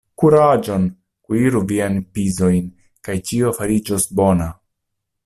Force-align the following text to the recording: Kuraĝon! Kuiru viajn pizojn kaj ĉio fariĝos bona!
Kuraĝon! 0.21 0.85
Kuiru 1.27 1.61
viajn 1.71 1.99
pizojn 2.15 2.71
kaj 3.09 3.19
ĉio 3.29 3.53
fariĝos 3.59 4.09
bona! 4.21 4.49